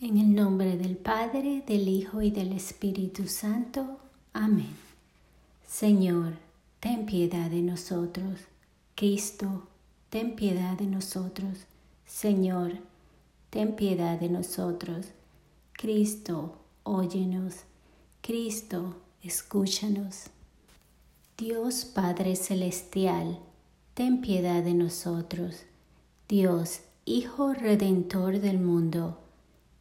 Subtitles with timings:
[0.00, 3.98] En el nombre del Padre, del Hijo y del Espíritu Santo.
[4.32, 4.76] Amén.
[5.66, 6.34] Señor,
[6.78, 8.38] ten piedad de nosotros.
[8.94, 9.64] Cristo,
[10.08, 11.66] ten piedad de nosotros.
[12.06, 12.74] Señor,
[13.50, 15.06] ten piedad de nosotros.
[15.72, 16.54] Cristo,
[16.84, 17.54] óyenos.
[18.20, 18.94] Cristo,
[19.24, 20.26] escúchanos.
[21.36, 23.40] Dios Padre Celestial,
[23.94, 25.64] ten piedad de nosotros.
[26.28, 29.18] Dios, Hijo Redentor del mundo,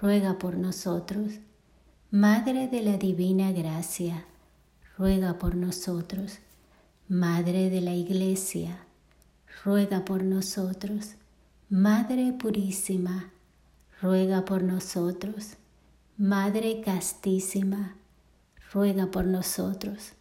[0.00, 1.40] ruega por nosotros.
[2.10, 4.24] Madre de la Divina Gracia,
[4.96, 6.38] ruega por nosotros.
[7.08, 8.78] Madre de la Iglesia,
[9.64, 11.14] ruega por nosotros.
[11.68, 13.30] Madre Purísima,
[14.00, 15.54] ruega por nosotros.
[16.18, 17.96] Madre Castísima,
[18.72, 20.12] ruega por nosotros.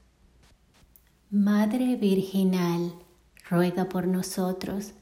[1.29, 2.93] Madre Virginal,
[3.49, 4.93] ruega por nosotros.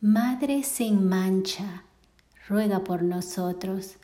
[0.00, 1.84] Madre sin mancha,
[2.48, 3.96] ruega por nosotros.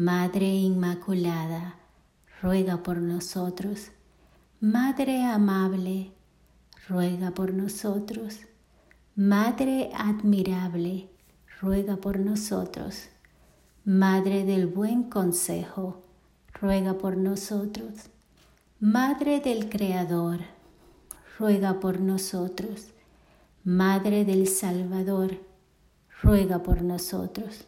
[0.00, 1.74] Madre Inmaculada,
[2.40, 3.90] ruega por nosotros.
[4.60, 6.12] Madre amable,
[6.88, 8.38] ruega por nosotros.
[9.16, 11.10] Madre admirable,
[11.60, 13.08] ruega por nosotros.
[13.84, 16.04] Madre del buen consejo,
[16.60, 17.94] ruega por nosotros.
[18.78, 20.38] Madre del Creador,
[21.40, 22.86] ruega por nosotros.
[23.64, 25.40] Madre del Salvador,
[26.22, 27.67] ruega por nosotros.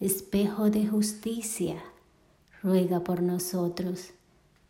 [0.00, 1.82] espejo de justicia,
[2.62, 4.10] ruega por nosotros,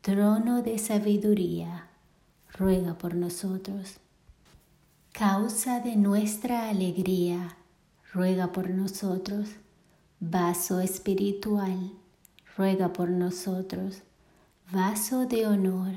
[0.00, 1.86] trono de sabiduría,
[2.54, 3.98] ruega por nosotros.
[5.12, 7.58] Causa de nuestra alegría,
[8.14, 9.50] ruega por nosotros.
[10.18, 11.92] Vaso espiritual,
[12.56, 14.02] ruega por nosotros.
[14.72, 15.92] Vaso de honor,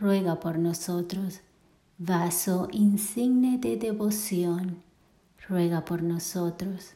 [0.00, 1.40] ruega por nosotros.
[1.98, 4.82] Vaso insigne de devoción,
[5.46, 6.95] ruega por nosotros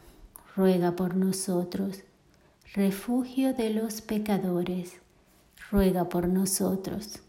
[0.55, 1.99] ruega por nosotros.
[2.73, 4.93] Refugio de los pecadores,
[5.69, 7.19] ruega por nosotros.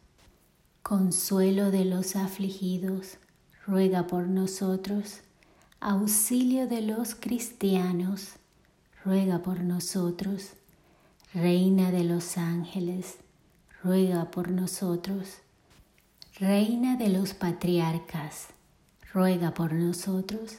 [0.82, 3.18] Consuelo de los afligidos,
[3.66, 5.20] ruega por nosotros.
[5.80, 8.34] Auxilio de los cristianos,
[9.04, 10.50] ruega por nosotros.
[11.34, 13.16] Reina de los ángeles,
[13.82, 15.38] ruega por nosotros.
[16.38, 18.48] Reina de los patriarcas,
[19.12, 20.58] ruega por nosotros.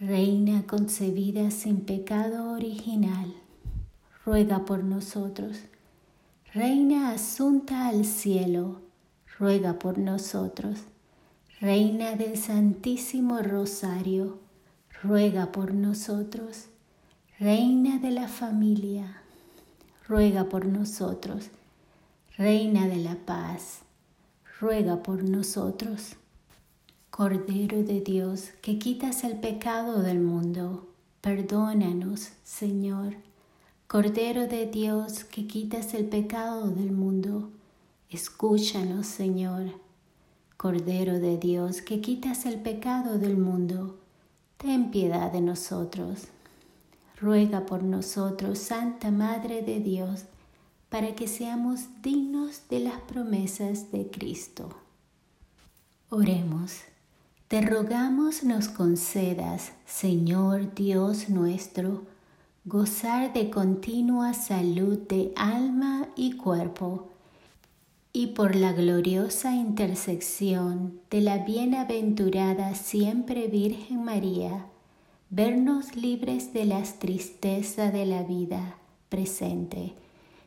[0.00, 3.34] Reina concebida sin pecado original,
[4.24, 5.58] ruega por nosotros.
[6.54, 8.80] Reina asunta al cielo,
[9.40, 10.82] ruega por nosotros.
[11.60, 14.38] Reina del Santísimo Rosario,
[15.02, 16.66] ruega por nosotros.
[17.40, 19.22] Reina de la familia,
[20.06, 21.48] ruega por nosotros.
[22.36, 23.80] Reina de la paz,
[24.60, 26.14] ruega por nosotros.
[27.18, 30.86] Cordero de Dios, que quitas el pecado del mundo,
[31.20, 33.16] perdónanos, Señor,
[33.88, 37.50] Cordero de Dios que quitas el pecado del mundo,
[38.08, 39.72] escúchanos, Señor.
[40.56, 43.98] Cordero de Dios que quitas el pecado del mundo,
[44.56, 46.28] ten piedad de nosotros.
[47.20, 50.26] Ruega por nosotros, Santa Madre de Dios,
[50.88, 54.68] para que seamos dignos de las promesas de Cristo.
[56.10, 56.87] Oremos.
[57.48, 62.02] Te rogamos nos concedas, Señor Dios nuestro,
[62.66, 67.08] gozar de continua salud de alma y cuerpo,
[68.12, 74.66] y por la gloriosa intersección de la bienaventurada siempre Virgen María,
[75.30, 78.76] vernos libres de las tristezas de la vida
[79.08, 79.94] presente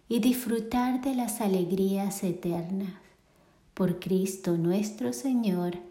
[0.08, 2.94] y disfrutar de las alegrías eternas.
[3.74, 5.91] Por Cristo nuestro Señor.